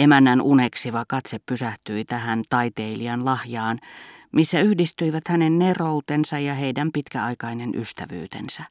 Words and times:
Emännän 0.00 0.42
uneksiva 0.42 1.04
katse 1.08 1.38
pysähtyi 1.46 2.04
tähän 2.04 2.42
taiteilijan 2.50 3.24
lahjaan, 3.24 3.78
missä 4.32 4.60
yhdistyivät 4.60 5.28
hänen 5.28 5.58
neroutensa 5.58 6.38
ja 6.38 6.54
heidän 6.54 6.92
pitkäaikainen 6.92 7.74
ystävyytensä. 7.74 8.62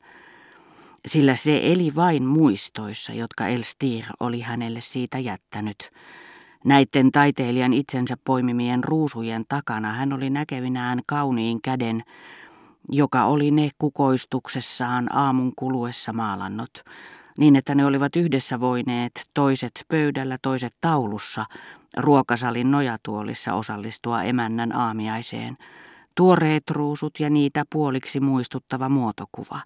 Sillä 1.08 1.36
se 1.36 1.60
eli 1.64 1.92
vain 1.96 2.24
muistoissa, 2.26 3.14
jotka 3.14 3.48
Elstir 3.48 4.06
oli 4.20 4.42
hänelle 4.42 4.82
siitä 4.82 5.20
jättänyt. 5.20 5.92
Näiden 6.66 7.12
taiteilijan 7.12 7.74
itsensä 7.74 8.18
poimimien 8.24 8.84
ruusujen 8.84 9.46
takana 9.50 9.94
hän 9.94 10.14
oli 10.14 10.30
näkevinään 10.30 11.00
kauniin 11.06 11.62
käden, 11.62 12.04
joka 12.92 13.26
oli 13.26 13.52
ne 13.52 13.70
kukoistuksessaan 13.78 15.16
aamun 15.16 15.54
kuluessa 15.56 16.14
maalannut, 16.14 16.84
niin 17.40 17.56
että 17.56 17.76
ne 17.76 17.86
olivat 17.86 18.16
yhdessä 18.16 18.60
voineet, 18.60 19.12
toiset 19.34 19.86
pöydällä, 19.88 20.38
toiset 20.42 20.72
taulussa, 20.82 21.46
ruokasalin 21.98 22.72
nojatuolissa 22.72 23.54
osallistua 23.54 24.24
emännän 24.24 24.76
aamiaiseen. 24.76 25.58
Tuoreet 26.16 26.64
ruusut 26.70 27.20
ja 27.20 27.30
niitä 27.30 27.66
puoliksi 27.70 28.20
muistuttava 28.20 28.90
muotokuva, 28.90 29.60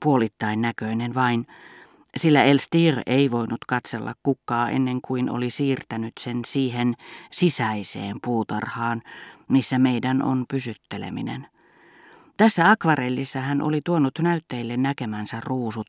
puolittain 0.00 0.62
näköinen 0.62 1.14
vain, 1.14 1.46
sillä 2.16 2.44
Elstir 2.44 2.94
ei 3.06 3.30
voinut 3.30 3.64
katsella 3.68 4.14
kukkaa 4.22 4.70
ennen 4.70 5.00
kuin 5.00 5.30
oli 5.30 5.50
siirtänyt 5.50 6.12
sen 6.20 6.40
siihen 6.46 6.94
sisäiseen 7.30 8.16
puutarhaan, 8.24 9.02
missä 9.48 9.78
meidän 9.78 10.22
on 10.22 10.44
pysytteleminen. 10.50 11.53
Tässä 12.36 12.70
akvarellissa 12.70 13.40
hän 13.40 13.62
oli 13.62 13.80
tuonut 13.84 14.18
näytteille 14.18 14.76
näkemänsä 14.76 15.40
ruusut, 15.44 15.86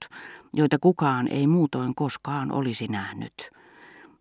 joita 0.53 0.77
kukaan 0.81 1.27
ei 1.27 1.48
muutoin 1.48 1.95
koskaan 1.95 2.52
olisi 2.52 2.88
nähnyt. 2.88 3.34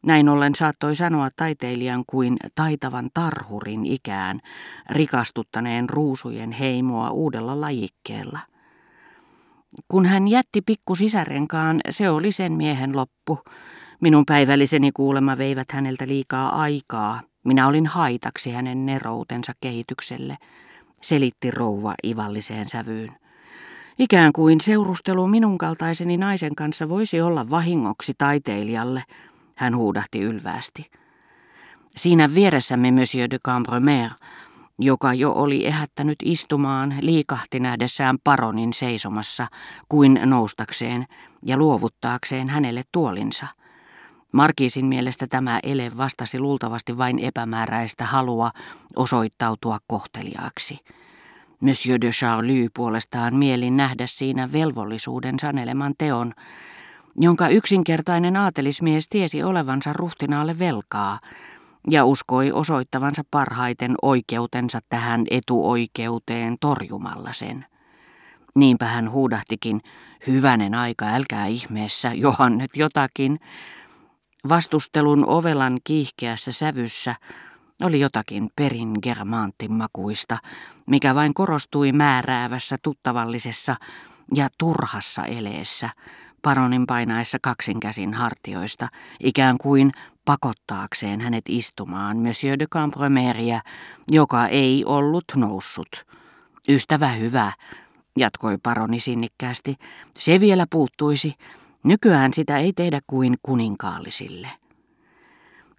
Näin 0.07 0.29
ollen 0.29 0.55
saattoi 0.55 0.97
sanoa 0.97 1.29
taiteilijan 1.37 2.05
kuin 2.07 2.37
taitavan 2.55 3.11
tarhurin 3.15 3.87
ikään, 3.87 4.41
rikastuttaneen 4.91 5.89
ruusujen 5.91 6.53
heimoa 6.53 7.11
uudella 7.11 7.61
lajikkeella. 7.61 8.39
Kun 9.89 10.07
hän 10.07 10.29
jätti 10.29 10.61
pikku 10.61 10.95
sisärenkaan, 10.95 11.81
se 11.91 12.11
oli 12.11 12.33
sen 12.33 12.53
miehen 12.53 12.97
loppu. 12.97 13.39
Minun 14.01 14.27
päivälliseni 14.27 14.93
kuulema 14.93 15.39
veivät 15.39 15.73
häneltä 15.73 16.07
liikaa 16.07 16.61
aikaa. 16.61 17.21
Minä 17.45 17.69
olin 17.69 17.87
haitaksi 17.87 18.51
hänen 18.51 18.87
neroutensa 18.87 19.53
kehitykselle 19.61 20.37
selitti 21.05 21.51
rouva 21.51 21.95
ivalliseen 22.05 22.69
sävyyn. 22.69 23.11
Ikään 23.99 24.33
kuin 24.33 24.61
seurustelu 24.61 25.27
minun 25.27 25.59
kaltaiseni 25.59 26.17
naisen 26.17 26.55
kanssa 26.55 26.89
voisi 26.89 27.21
olla 27.21 27.51
vahingoksi 27.51 28.13
taiteilijalle, 28.19 29.03
hän 29.57 29.77
huudahti 29.77 30.21
ylväästi. 30.21 30.91
Siinä 31.97 32.35
vieressämme 32.35 32.91
Monsieur 32.91 33.31
de 33.31 33.39
Cambremer, 33.39 34.11
joka 34.79 35.15
jo 35.15 35.33
oli 35.33 35.67
ehättänyt 35.67 36.19
istumaan, 36.25 36.95
liikahti 37.01 37.61
nähdessään 37.61 38.19
paronin 38.25 38.73
seisomassa 38.73 39.47
kuin 39.89 40.21
noustakseen 40.25 41.07
ja 41.43 41.57
luovuttaakseen 41.57 42.49
hänelle 42.49 42.83
tuolinsa– 42.93 43.47
Markiisin 44.35 44.87
mielestä 44.87 45.27
tämä 45.27 45.61
ele 45.63 45.93
vastasi 45.97 46.39
luultavasti 46.39 46.99
vain 46.99 47.19
epämääräistä 47.19 48.05
halua 48.05 48.51
osoittautua 48.97 49.79
kohteliaaksi. 49.87 50.79
Monsieur 51.61 52.01
de 52.01 52.11
Charlie 52.11 52.69
puolestaan 52.75 53.37
mielin 53.37 53.77
nähdä 53.77 54.07
siinä 54.07 54.53
velvollisuuden 54.53 55.39
saneleman 55.41 55.95
teon, 55.99 56.33
jonka 57.17 57.49
yksinkertainen 57.49 58.37
aatelismies 58.37 59.09
tiesi 59.09 59.43
olevansa 59.43 59.93
ruhtinaalle 59.93 60.59
velkaa 60.59 61.19
ja 61.91 62.05
uskoi 62.05 62.53
osoittavansa 62.53 63.23
parhaiten 63.31 63.95
oikeutensa 64.03 64.81
tähän 64.89 65.25
etuoikeuteen 65.31 66.57
torjumalla 66.61 67.33
sen. 67.33 67.67
Niinpä 68.55 68.87
hän 68.87 69.11
huudahtikin, 69.11 69.81
hyvänen 70.27 70.75
aika, 70.75 71.07
älkää 71.07 71.47
ihmeessä, 71.47 72.13
johan 72.15 72.59
nyt 72.59 72.77
jotakin, 72.77 73.39
Vastustelun 74.49 75.27
ovelan 75.27 75.79
kiihkeässä 75.85 76.53
sävyssä 76.53 77.15
oli 77.83 78.01
jotakin 78.01 78.51
perin 78.57 78.93
germaantin 79.03 79.73
makuista, 79.73 80.39
mikä 80.87 81.15
vain 81.15 81.35
korostui 81.35 81.93
määräävässä 81.93 82.77
tuttavallisessa 82.83 83.77
ja 84.35 84.49
turhassa 84.59 85.25
eleessä, 85.25 85.91
paronin 86.43 86.87
painaessa 86.87 87.39
kaksinkäsin 87.43 88.15
hartioista, 88.15 88.89
ikään 89.21 89.59
kuin 89.59 89.93
pakottaakseen 90.25 91.21
hänet 91.21 91.45
istumaan 91.49 92.17
Monsieur 92.17 92.59
de 92.59 92.67
Cambremeria, 92.67 93.61
joka 94.11 94.47
ei 94.47 94.85
ollut 94.85 95.25
noussut. 95.37 96.07
Ystävä 96.69 97.09
hyvä, 97.09 97.53
jatkoi 98.17 98.59
paroni 98.63 99.01
sinnikkäästi, 99.01 99.77
se 100.15 100.41
vielä 100.41 100.67
puuttuisi, 100.71 101.35
Nykyään 101.85 102.35
sitä 102.35 102.59
ei 102.59 102.73
tehdä 102.73 103.01
kuin 103.07 103.35
kuninkaallisille. 103.43 104.49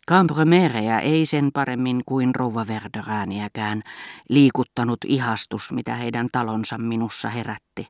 Cambremereä 0.10 1.00
ei 1.00 1.26
sen 1.26 1.50
paremmin 1.54 2.02
kuin 2.06 2.36
rouva 2.36 2.68
Verderääniäkään 2.68 3.82
liikuttanut 4.30 5.00
ihastus, 5.06 5.72
mitä 5.72 5.96
heidän 5.96 6.30
talonsa 6.32 6.78
minussa 6.78 7.30
herätti. 7.30 7.88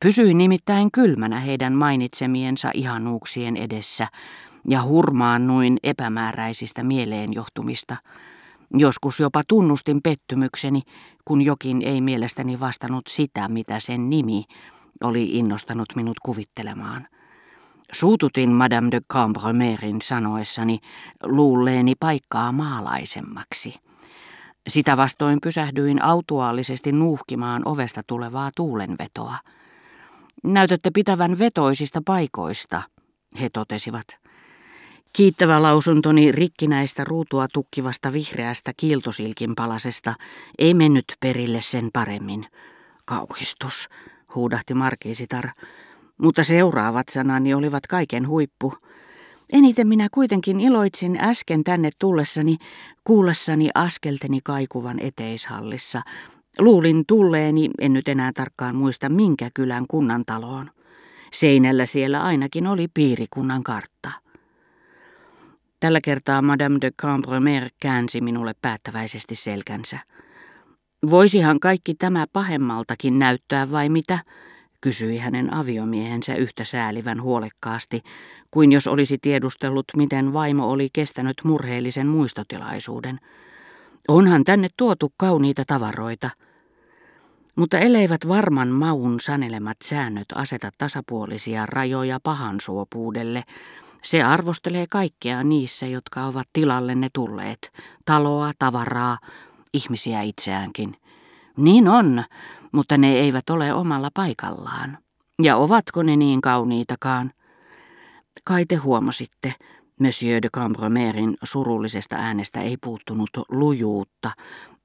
Pysyin 0.00 0.38
nimittäin 0.38 0.90
kylmänä 0.90 1.40
heidän 1.40 1.72
mainitsemiensa 1.72 2.70
ihanuuksien 2.74 3.56
edessä 3.56 4.06
ja 4.68 4.82
hurmaannuin 4.82 5.78
epämääräisistä 5.82 6.82
mieleenjohtumista. 6.82 7.96
Joskus 8.74 9.20
jopa 9.20 9.42
tunnustin 9.48 10.02
pettymykseni, 10.02 10.82
kun 11.24 11.42
jokin 11.42 11.82
ei 11.82 12.00
mielestäni 12.00 12.60
vastannut 12.60 13.06
sitä, 13.08 13.48
mitä 13.48 13.80
sen 13.80 14.10
nimi 14.10 14.44
oli 15.04 15.24
innostanut 15.24 15.88
minut 15.96 16.20
kuvittelemaan. 16.22 17.06
Suututin 17.92 18.50
Madame 18.50 18.90
de 18.90 19.00
Cambremerin 19.12 20.02
sanoessani 20.02 20.78
luulleeni 21.22 21.94
paikkaa 22.00 22.52
maalaisemmaksi. 22.52 23.74
Sitä 24.68 24.96
vastoin 24.96 25.38
pysähdyin 25.42 26.02
autuaalisesti 26.02 26.92
nuuhkimaan 26.92 27.62
ovesta 27.64 28.02
tulevaa 28.06 28.50
tuulenvetoa. 28.56 29.34
Näytätte 30.44 30.90
pitävän 30.94 31.38
vetoisista 31.38 32.02
paikoista, 32.04 32.82
he 33.40 33.48
totesivat. 33.52 34.06
Kiittävä 35.12 35.62
lausuntoni 35.62 36.32
rikkinäistä 36.32 37.04
ruutua 37.04 37.48
tukkivasta 37.52 38.12
vihreästä 38.12 38.72
kiiltosilkin 38.76 39.54
palasesta 39.56 40.14
ei 40.58 40.74
mennyt 40.74 41.04
perille 41.20 41.60
sen 41.62 41.90
paremmin. 41.92 42.46
Kauhistus, 43.06 43.88
huudahti 44.34 44.74
markiisitar, 44.74 45.48
mutta 46.18 46.44
seuraavat 46.44 47.08
sanani 47.08 47.54
olivat 47.54 47.86
kaiken 47.86 48.28
huippu. 48.28 48.74
Eniten 49.52 49.88
minä 49.88 50.08
kuitenkin 50.10 50.60
iloitsin 50.60 51.18
äsken 51.20 51.64
tänne 51.64 51.90
tullessani, 51.98 52.56
kuullessani 53.04 53.68
askelteni 53.74 54.40
kaikuvan 54.44 55.00
eteishallissa. 55.00 56.02
Luulin 56.58 57.04
tulleeni, 57.06 57.70
en 57.80 57.92
nyt 57.92 58.08
enää 58.08 58.32
tarkkaan 58.34 58.76
muista 58.76 59.08
minkä 59.08 59.50
kylän 59.54 59.84
kunnan 59.88 60.24
taloon. 60.26 60.70
Seinällä 61.32 61.86
siellä 61.86 62.22
ainakin 62.22 62.66
oli 62.66 62.88
piirikunnan 62.94 63.62
kartta. 63.62 64.10
Tällä 65.80 66.00
kertaa 66.04 66.42
Madame 66.42 66.78
de 66.80 66.90
Cambremer 66.90 67.70
käänsi 67.80 68.20
minulle 68.20 68.54
päättäväisesti 68.62 69.34
selkänsä. 69.34 69.98
Voisihan 71.10 71.60
kaikki 71.60 71.94
tämä 71.94 72.26
pahemmaltakin 72.32 73.18
näyttää 73.18 73.70
vai 73.70 73.88
mitä, 73.88 74.18
kysyi 74.80 75.18
hänen 75.18 75.54
aviomiehensä 75.54 76.34
yhtä 76.34 76.64
säälivän 76.64 77.22
huolekkaasti, 77.22 78.02
kuin 78.50 78.72
jos 78.72 78.86
olisi 78.86 79.18
tiedustellut, 79.22 79.84
miten 79.96 80.32
vaimo 80.32 80.70
oli 80.70 80.88
kestänyt 80.92 81.36
murheellisen 81.44 82.06
muistotilaisuuden. 82.06 83.20
Onhan 84.08 84.44
tänne 84.44 84.68
tuotu 84.76 85.12
kauniita 85.16 85.64
tavaroita. 85.66 86.30
Mutta 87.56 87.78
elleivät 87.78 88.28
varman 88.28 88.68
maun 88.68 89.20
sanelemat 89.20 89.76
säännöt 89.84 90.28
aseta 90.34 90.70
tasapuolisia 90.78 91.66
rajoja 91.66 92.18
pahansuopuudelle, 92.22 93.42
se 94.02 94.22
arvostelee 94.22 94.86
kaikkea 94.90 95.44
niissä, 95.44 95.86
jotka 95.86 96.24
ovat 96.24 96.48
tilallenne 96.52 97.08
tulleet, 97.12 97.72
taloa, 98.04 98.52
tavaraa, 98.58 99.18
ihmisiä 99.74 100.22
itseäänkin. 100.22 100.94
Niin 101.56 101.88
on, 101.88 102.24
mutta 102.72 102.98
ne 102.98 103.12
eivät 103.12 103.50
ole 103.50 103.74
omalla 103.74 104.10
paikallaan. 104.14 104.98
Ja 105.42 105.56
ovatko 105.56 106.02
ne 106.02 106.16
niin 106.16 106.40
kauniitakaan? 106.40 107.32
Kai 108.44 108.66
te 108.66 108.76
huomasitte, 108.76 109.54
Monsieur 110.00 110.42
de 110.42 110.48
Cambromerin 110.48 111.36
surullisesta 111.42 112.16
äänestä 112.16 112.60
ei 112.60 112.76
puuttunut 112.76 113.30
lujuutta. 113.48 114.30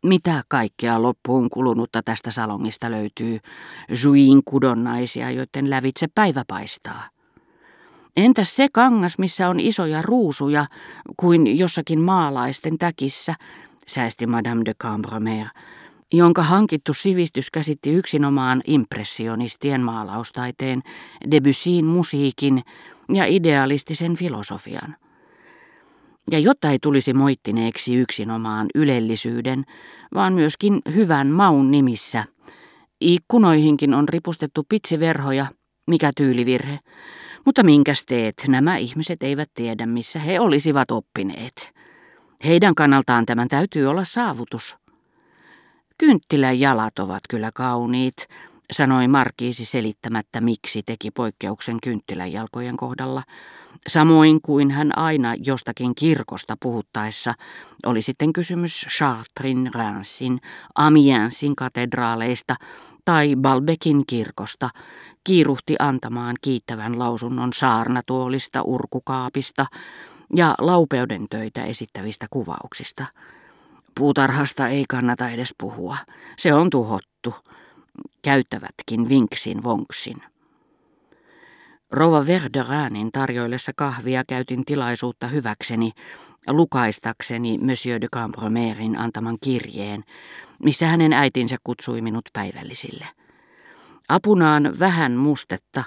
Mitä 0.03 0.43
kaikkea 0.47 1.01
loppuun 1.01 1.49
kulunutta 1.49 2.03
tästä 2.03 2.31
salongista 2.31 2.91
löytyy? 2.91 3.39
Juin 4.03 4.41
kudonnaisia, 4.45 5.31
joiden 5.31 5.69
lävitse 5.69 6.07
päivä 6.15 6.43
paistaa. 6.47 7.03
Entäs 8.17 8.55
se 8.55 8.67
kangas, 8.73 9.17
missä 9.17 9.49
on 9.49 9.59
isoja 9.59 10.01
ruusuja, 10.01 10.65
kuin 11.17 11.57
jossakin 11.59 12.01
maalaisten 12.01 12.77
täkissä, 12.77 13.35
säästi 13.87 14.27
Madame 14.27 14.61
de 14.65 14.73
Cambromer, 14.73 15.47
jonka 16.13 16.43
hankittu 16.43 16.93
sivistys 16.93 17.51
käsitti 17.51 17.91
yksinomaan 17.91 18.61
impressionistien 18.67 19.81
maalaustaiteen, 19.81 20.81
Debussyin 21.31 21.85
musiikin 21.85 22.61
ja 23.13 23.25
idealistisen 23.25 24.15
filosofian. 24.15 24.95
Ja 26.31 26.39
jotta 26.39 26.71
ei 26.71 26.79
tulisi 26.81 27.13
moittineeksi 27.13 27.95
yksinomaan 27.95 28.67
ylellisyyden, 28.75 29.63
vaan 30.13 30.33
myöskin 30.33 30.81
hyvän 30.95 31.27
maun 31.27 31.71
nimissä, 31.71 32.23
ikkunoihinkin 33.01 33.93
on 33.93 34.09
ripustettu 34.09 34.63
pitsiverhoja, 34.69 35.45
mikä 35.87 36.11
tyylivirhe. 36.17 36.79
Mutta 37.45 37.63
minkäs 37.63 38.05
teet, 38.05 38.35
nämä 38.47 38.77
ihmiset 38.77 39.23
eivät 39.23 39.49
tiedä, 39.53 39.85
missä 39.85 40.19
he 40.19 40.39
olisivat 40.39 40.91
oppineet. 40.91 41.74
Heidän 42.43 42.75
kannaltaan 42.75 43.25
tämän 43.25 43.47
täytyy 43.47 43.85
olla 43.85 44.03
saavutus. 44.03 44.77
Kynttilän 45.97 46.59
jalat 46.59 46.99
ovat 46.99 47.21
kyllä 47.29 47.51
kauniit, 47.53 48.15
sanoi 48.71 49.07
Markiisi 49.07 49.65
selittämättä, 49.65 50.41
miksi 50.41 50.83
teki 50.85 51.11
poikkeuksen 51.11 51.77
kynttilän 51.83 52.31
jalkojen 52.31 52.77
kohdalla, 52.77 53.23
samoin 53.87 54.41
kuin 54.41 54.71
hän 54.71 54.97
aina 54.97 55.35
jostakin 55.35 55.95
kirkosta 55.95 56.57
puhuttaessa, 56.59 57.33
oli 57.85 58.01
sitten 58.01 58.33
kysymys 58.33 58.85
Chartrin, 58.89 59.71
Reims,in 59.75 60.39
Amiensin 60.75 61.55
katedraaleista 61.55 62.55
tai 63.05 63.35
Balbekin 63.35 64.03
kirkosta, 64.07 64.69
kiiruhti 65.23 65.75
antamaan 65.79 66.35
kiittävän 66.41 66.99
lausunnon 66.99 67.53
saarnatuolista, 67.53 68.61
urkukaapista 68.61 69.65
ja 70.35 70.55
laupeuden 70.57 71.25
töitä 71.29 71.63
esittävistä 71.63 72.27
kuvauksista. 72.29 73.05
Puutarhasta 73.95 74.67
ei 74.67 74.85
kannata 74.89 75.29
edes 75.29 75.55
puhua. 75.57 75.97
Se 76.37 76.53
on 76.53 76.69
tuhottu. 76.69 77.35
Käyttävätkin 78.21 79.09
vinksin 79.09 79.63
vonksin. 79.63 80.17
Rova 81.91 82.25
Verderanin 82.27 83.11
tarjoillessa 83.11 83.71
kahvia 83.75 84.23
käytin 84.27 84.65
tilaisuutta 84.65 85.27
hyväkseni 85.27 85.91
lukaistakseni 86.47 87.57
Monsieur 87.57 88.01
de 88.01 88.07
Cambromerin 88.13 88.97
antaman 88.97 89.37
kirjeen, 89.41 90.03
missä 90.63 90.87
hänen 90.87 91.13
äitinsä 91.13 91.55
kutsui 91.63 92.01
minut 92.01 92.29
päivällisille. 92.33 93.05
Apunaan 94.09 94.79
vähän 94.79 95.11
mustetta, 95.11 95.83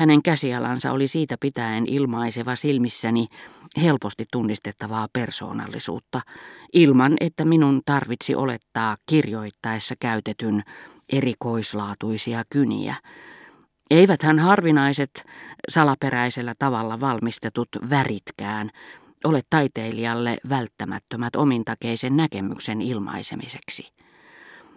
hänen 0.00 0.22
käsialansa 0.22 0.92
oli 0.92 1.08
siitä 1.08 1.36
pitäen 1.40 1.86
ilmaiseva 1.86 2.54
silmissäni 2.54 3.26
helposti 3.82 4.24
tunnistettavaa 4.32 5.08
persoonallisuutta, 5.12 6.20
ilman 6.72 7.16
että 7.20 7.44
minun 7.44 7.82
tarvitsi 7.86 8.34
olettaa 8.34 8.96
kirjoittaessa 9.06 9.94
käytetyn 10.00 10.62
erikoislaatuisia 11.12 12.42
kyniä. 12.50 12.94
Eiväthän 13.90 14.38
harvinaiset 14.38 15.24
salaperäisellä 15.68 16.52
tavalla 16.58 17.00
valmistetut 17.00 17.68
väritkään 17.90 18.70
ole 19.24 19.40
taiteilijalle 19.50 20.36
välttämättömät 20.48 21.36
omintakeisen 21.36 22.16
näkemyksen 22.16 22.82
ilmaisemiseksi. 22.82 23.92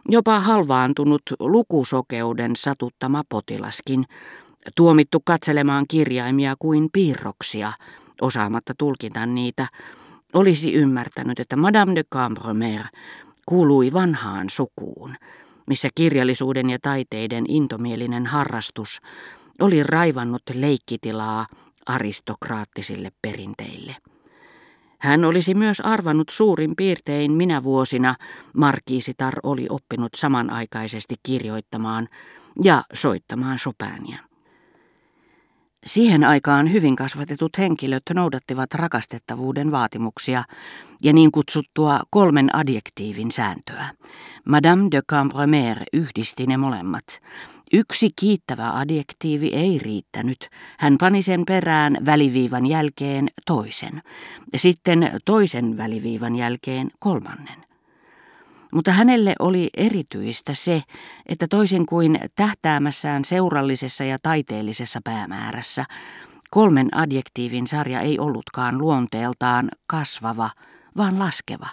Jopa 0.09 0.39
halvaantunut 0.39 1.21
lukusokeuden 1.39 2.55
satuttama 2.55 3.23
potilaskin, 3.29 4.05
tuomittu 4.75 5.19
katselemaan 5.25 5.85
kirjaimia 5.87 6.55
kuin 6.59 6.89
piirroksia, 6.93 7.73
osaamatta 8.21 8.73
tulkita 8.77 9.25
niitä, 9.25 9.67
olisi 10.33 10.73
ymmärtänyt, 10.73 11.39
että 11.39 11.55
Madame 11.55 11.95
de 11.95 12.03
Cambromer 12.03 12.81
kuului 13.45 13.93
vanhaan 13.93 14.49
sukuun, 14.49 15.15
missä 15.67 15.89
kirjallisuuden 15.95 16.69
ja 16.69 16.77
taiteiden 16.81 17.45
intomielinen 17.47 18.25
harrastus 18.25 19.01
oli 19.61 19.83
raivannut 19.83 20.41
leikkitilaa 20.53 21.45
aristokraattisille 21.85 23.11
perinteille. 23.21 23.95
Hän 24.99 25.25
olisi 25.25 25.53
myös 25.53 25.79
arvannut 25.79 26.29
suurin 26.29 26.75
piirtein 26.75 27.31
minä 27.31 27.63
vuosina 27.63 28.15
Markiisitar 28.53 29.33
oli 29.43 29.67
oppinut 29.69 30.13
samanaikaisesti 30.15 31.15
kirjoittamaan 31.23 32.09
ja 32.63 32.83
soittamaan 32.93 33.57
Chopinia. 33.57 34.32
Siihen 35.85 36.23
aikaan 36.23 36.71
hyvin 36.71 36.95
kasvatetut 36.95 37.57
henkilöt 37.57 38.03
noudattivat 38.13 38.73
rakastettavuuden 38.73 39.71
vaatimuksia 39.71 40.43
ja 41.03 41.13
niin 41.13 41.31
kutsuttua 41.31 41.99
kolmen 42.09 42.55
adjektiivin 42.55 43.31
sääntöä. 43.31 43.85
Madame 44.45 44.87
de 44.91 45.01
Cambremer 45.01 45.77
yhdisti 45.93 46.47
ne 46.47 46.57
molemmat. 46.57 47.03
Yksi 47.73 48.09
kiittävä 48.15 48.79
adjektiivi 48.79 49.47
ei 49.47 49.79
riittänyt. 49.79 50.49
Hän 50.79 50.97
pani 50.99 51.21
sen 51.21 51.43
perään 51.47 51.97
väliviivan 52.05 52.65
jälkeen 52.65 53.29
toisen, 53.45 54.01
sitten 54.55 55.11
toisen 55.25 55.77
väliviivan 55.77 56.35
jälkeen 56.35 56.91
kolmannen. 56.99 57.62
Mutta 58.73 58.91
hänelle 58.91 59.35
oli 59.39 59.69
erityistä 59.77 60.53
se, 60.53 60.83
että 61.25 61.47
toisin 61.47 61.85
kuin 61.85 62.19
tähtäämässään 62.35 63.25
seurallisessa 63.25 64.03
ja 64.03 64.17
taiteellisessa 64.23 64.99
päämäärässä, 65.03 65.85
kolmen 66.51 66.97
adjektiivin 66.97 67.67
sarja 67.67 68.01
ei 68.01 68.19
ollutkaan 68.19 68.77
luonteeltaan 68.77 69.69
kasvava, 69.87 70.49
vaan 70.97 71.19
laskeva. 71.19 71.67